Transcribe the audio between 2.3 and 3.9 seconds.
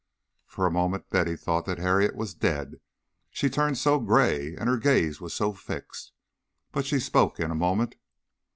dead, she turned